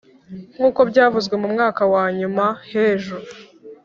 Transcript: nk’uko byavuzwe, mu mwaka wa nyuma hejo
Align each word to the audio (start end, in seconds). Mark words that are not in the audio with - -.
nk’uko 0.55 0.79
byavuzwe, 0.89 1.35
mu 1.41 1.47
mwaka 1.53 1.81
wa 1.93 2.03
nyuma 2.17 2.45
hejo 2.71 3.15